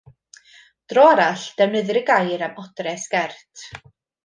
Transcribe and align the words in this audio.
Dro 0.93 1.03
arall, 1.09 1.43
defnyddir 1.61 2.01
y 2.03 2.03
gair 2.09 2.45
am 2.49 2.59
odre 2.65 2.97
sgert. 3.05 3.67